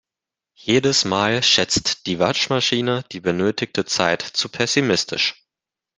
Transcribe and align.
Jedes 0.55 1.05
Mal 1.05 1.43
schätzt 1.43 2.07
die 2.07 2.17
Waschmaschine 2.17 3.05
die 3.11 3.19
benötigte 3.19 3.85
Zeit 3.85 4.23
zu 4.23 4.49
pessimistisch. 4.49 5.45